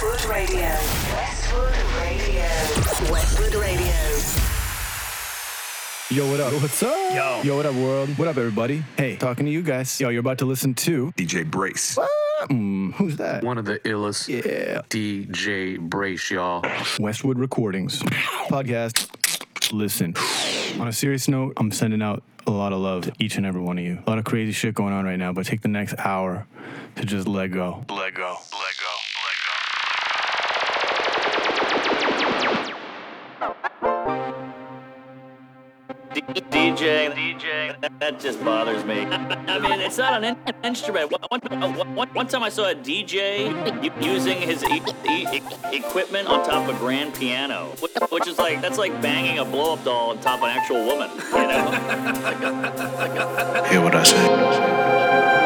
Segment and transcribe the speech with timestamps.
[0.00, 0.60] Westwood Radio.
[0.60, 2.42] Westwood Radio.
[3.12, 3.92] Westwood Radio.
[6.08, 6.52] Yo, what up?
[6.62, 7.12] What's up?
[7.12, 7.42] Yo.
[7.42, 8.08] Yo, what up, world?
[8.16, 8.84] What up, everybody?
[8.96, 10.00] Hey, talking to you guys.
[10.00, 11.10] Yo, you're about to listen to.
[11.16, 11.98] DJ Brace.
[12.42, 13.42] Mm, who's that?
[13.42, 14.82] One of the illest Yeah.
[14.88, 16.64] DJ Brace, y'all.
[17.00, 17.98] Westwood Recordings.
[18.48, 19.08] Podcast.
[19.72, 20.14] Listen.
[20.80, 23.60] On a serious note, I'm sending out a lot of love to each and every
[23.60, 24.00] one of you.
[24.06, 26.46] A lot of crazy shit going on right now, but take the next hour
[26.94, 27.84] to just let go.
[27.90, 28.36] Let go.
[36.58, 39.02] DJ, DJ, that, that just bothers me.
[39.02, 41.12] I mean, it's not an in- instrument.
[41.12, 43.46] One, oh, one, one, one time I saw a DJ
[44.04, 45.40] using his e- e-
[45.72, 49.44] equipment on top of a grand piano, which, which is like that's like banging a
[49.44, 51.10] blow-up doll on top of an actual woman.
[51.16, 51.70] You know?
[52.24, 53.18] Like a- like
[53.64, 55.37] a- Hear what I say?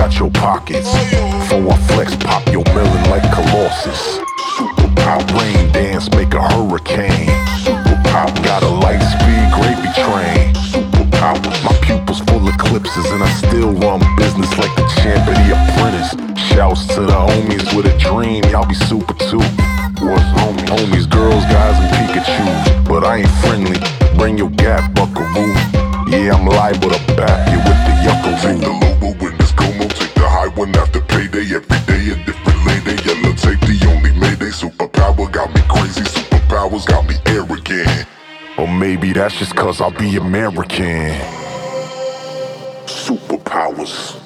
[0.00, 0.90] Out your pockets.
[1.48, 4.18] For I flex, pop your melon like Colossus.
[4.56, 5.20] Superpower.
[5.38, 7.28] Rain dance, make a hurricane.
[7.60, 8.32] Superpower.
[8.42, 10.54] Got a light speed gravy train.
[10.72, 11.52] Superpower.
[11.64, 15.52] My pupils full of eclipses, and I still run business like the champ of the
[15.52, 16.10] apprentice.
[16.48, 19.44] Shouts to the homies with a dream, y'all be super too.
[20.00, 20.68] What's homies?
[20.72, 22.88] Homies, girls, guys, and Pikachu.
[22.88, 23.78] But I ain't friendly.
[24.16, 25.52] Bring your gap, buckaroo.
[26.08, 29.19] Yeah, I'm liable to back you with the yuckaroo.
[30.66, 31.54] High after payday.
[31.54, 33.02] Every day a different lady.
[33.04, 34.50] Yellow tape, the only mayday.
[34.50, 36.02] Superpower got me crazy.
[36.02, 38.06] Superpowers got me arrogant.
[38.58, 41.18] Or maybe that's just cause I'll be American.
[42.86, 44.20] Superpowers.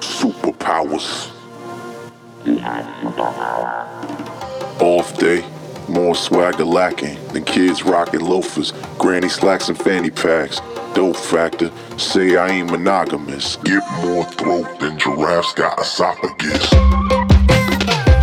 [0.00, 1.32] Superpowers.
[4.80, 5.44] Off day,
[5.88, 10.60] more swagger lacking than kids rocking loafers, granny slacks and fanny packs.
[10.94, 13.56] Dope factor, say I ain't monogamous.
[13.56, 16.70] Get more throat than giraffes got esophagus.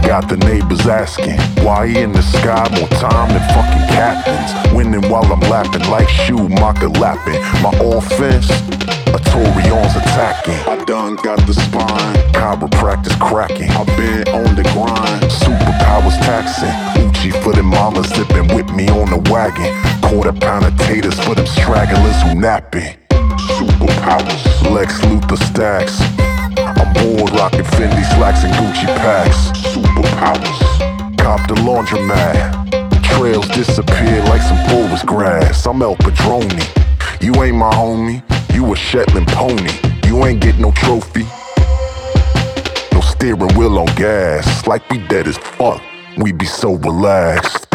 [0.06, 4.73] got the neighbors asking why he in the sky more time than fucking captains.
[4.73, 7.41] Winning while I'm lapping like Schumacher lapping.
[7.62, 8.47] My offense,
[9.15, 10.59] a Torion's attacking.
[10.67, 13.71] I done got the spine, chiropractic cracking.
[13.71, 16.75] I've been on the grind, superpowers taxing.
[17.01, 19.71] Uchi for them mamas been with me on the wagon.
[20.01, 22.97] Quarter pound of taters for them stragglers who napping.
[23.56, 25.95] Superpowers, Lex Luthor stacks.
[26.59, 29.51] I'm bored rocking Fendi slacks and Gucci packs.
[29.71, 30.59] Superpowers.
[31.17, 33.03] Cop the laundromat.
[33.15, 35.65] Trails disappear like some forest grass.
[35.65, 36.59] I'm El Padrone.
[37.21, 38.21] You ain't my homie.
[38.55, 39.69] You a Shetland pony.
[40.07, 41.23] You ain't get no trophy.
[42.93, 44.65] No steering wheel on gas.
[44.65, 45.81] Like we dead as fuck.
[46.15, 47.75] We be so relaxed.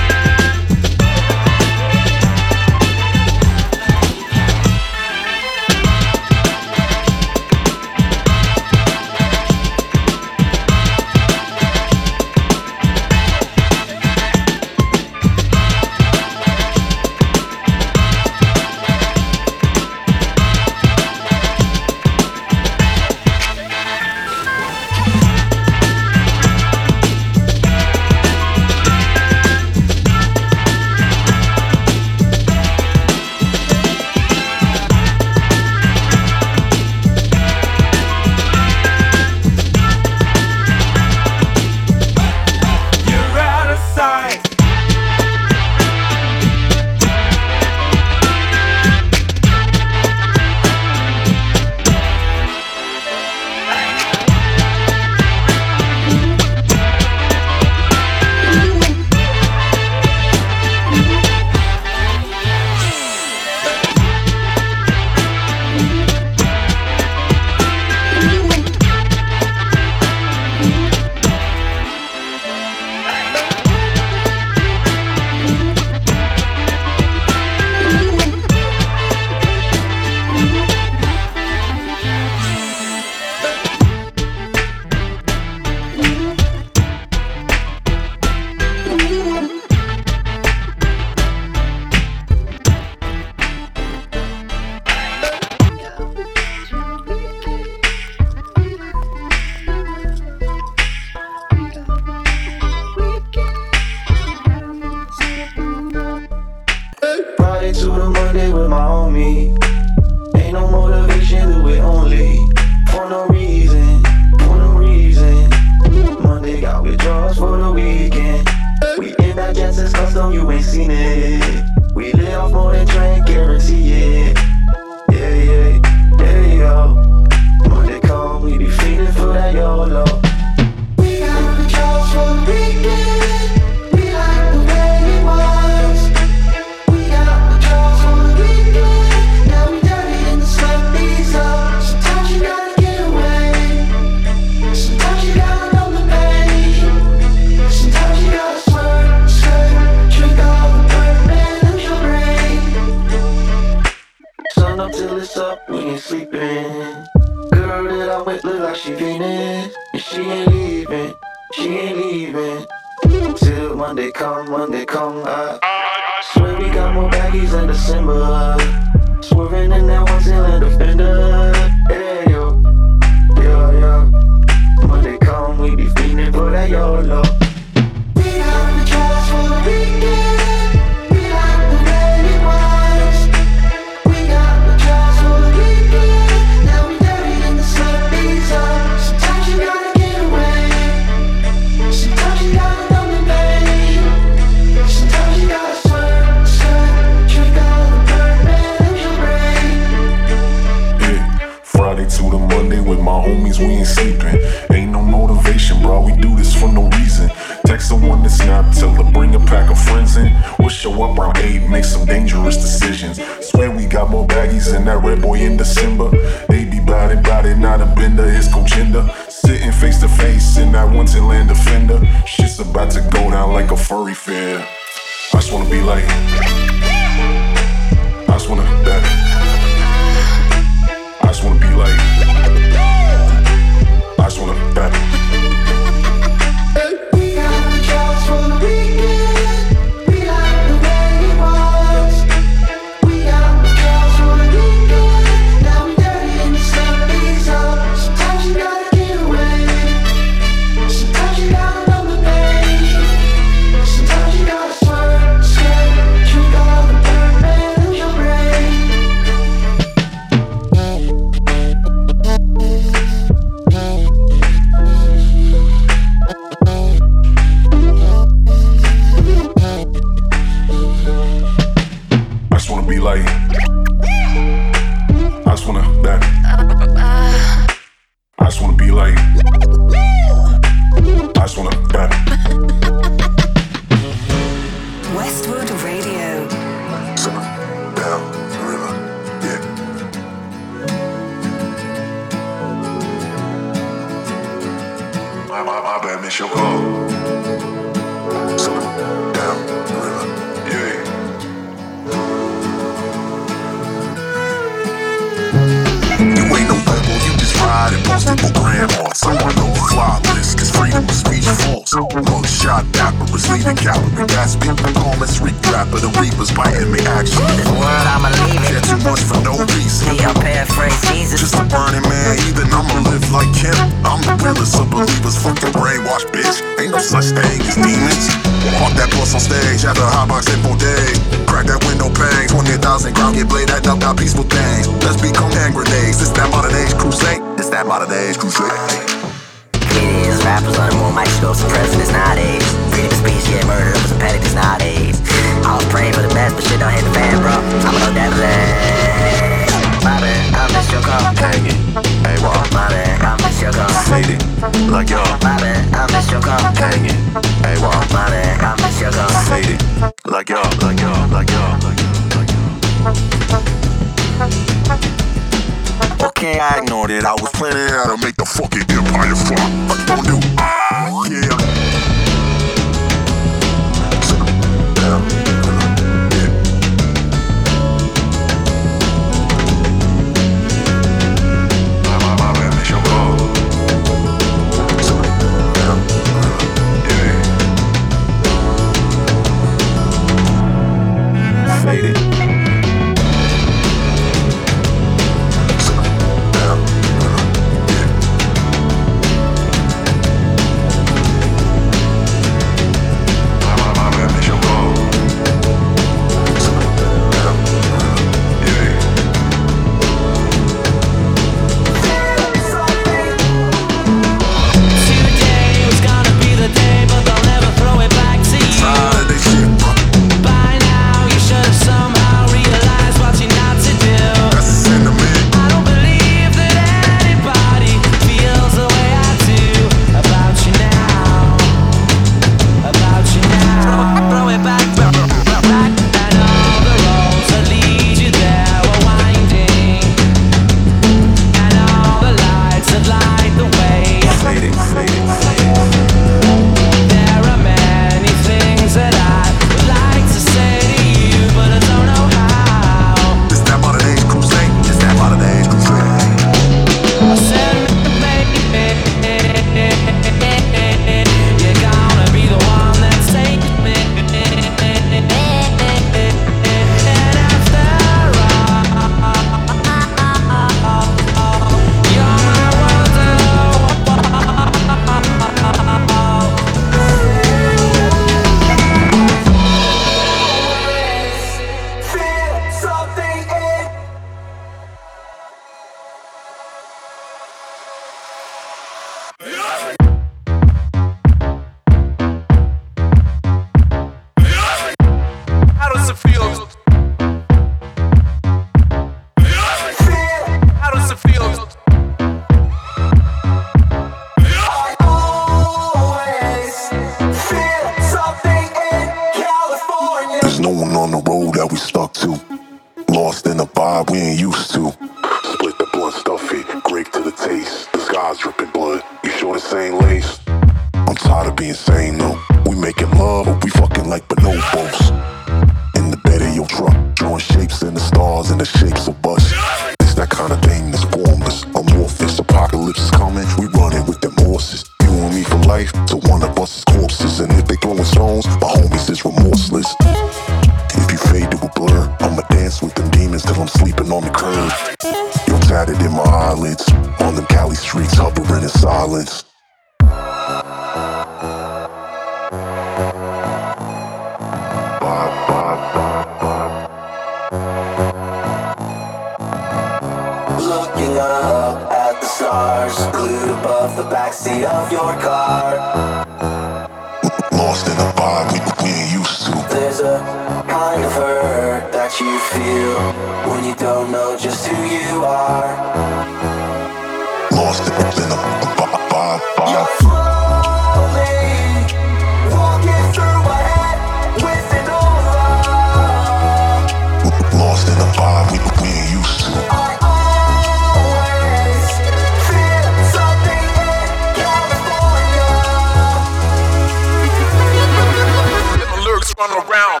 [599.38, 600.00] run around.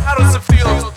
[0.00, 0.92] How does it feel?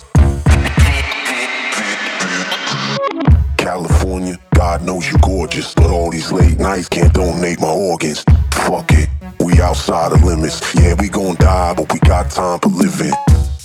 [3.57, 8.23] California, God knows you're gorgeous, but all these late nights can't donate my organs.
[8.53, 10.73] Fuck it, we outside of limits.
[10.73, 13.13] Yeah, we gon' die, but we got time for living.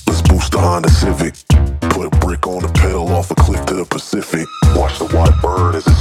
[0.07, 1.35] Let's boost the Honda Civic.
[1.91, 4.47] Put a brick on the pedal off a cliff to the Pacific.
[4.75, 6.00] Watch the white bird as it.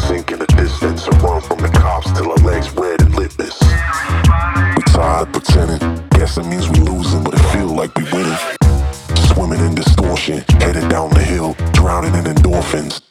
[12.69, 13.08] friends.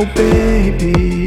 [0.00, 1.19] oh baby.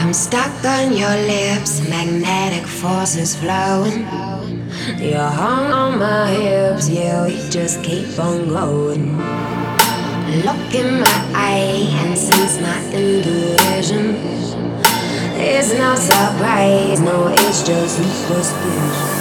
[0.00, 4.08] I'm stuck on your lips, magnetic forces flowing.
[4.96, 9.18] You're hung on my hips, yeah, we just keep on going.
[10.46, 14.16] Look in my eye and sense my intuition.
[15.36, 19.19] It's no surprise, no, it's just superstition.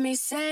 [0.00, 0.47] Me saying,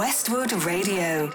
[0.00, 1.30] Westwood Radio.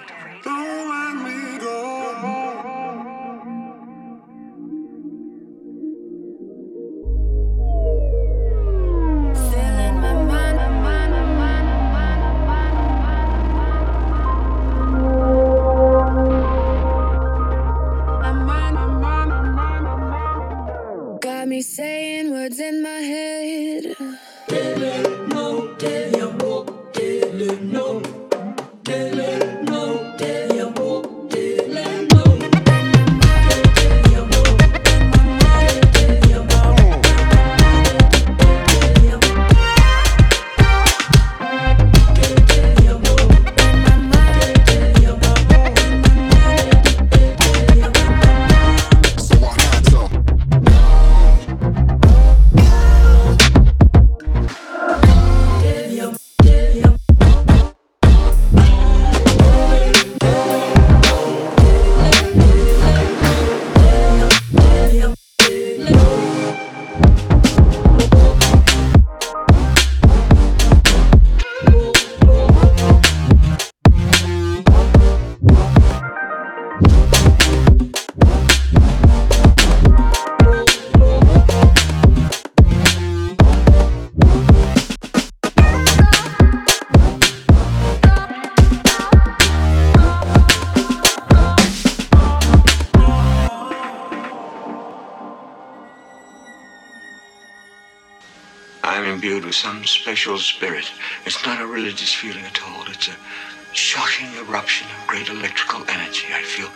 [103.76, 106.28] Shocking eruption of great electrical energy.
[106.34, 106.70] I feel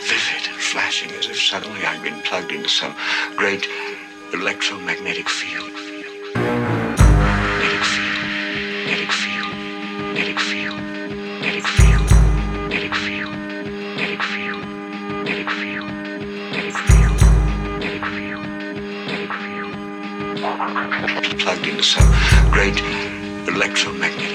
[0.00, 2.94] vivid and flashing as if suddenly I'd been plugged into some
[3.36, 3.68] great
[4.32, 5.70] electromagnetic field.
[5.70, 6.24] Field.
[7.84, 8.22] Field.
[9.12, 9.52] Field.
[10.40, 10.80] Field.
[11.66, 12.08] Field.
[12.96, 13.34] Field.
[14.24, 14.48] Field.
[14.48, 14.62] Field.
[21.38, 22.08] Plugged into some
[22.50, 22.80] great
[23.46, 24.31] electromagnetic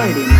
[0.00, 0.39] fighting.